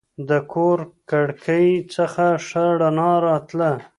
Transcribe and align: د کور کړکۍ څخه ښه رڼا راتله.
د 0.29 0.31
کور 0.51 0.77
کړکۍ 1.09 1.67
څخه 1.95 2.25
ښه 2.47 2.65
رڼا 2.81 3.11
راتله. 3.25 3.71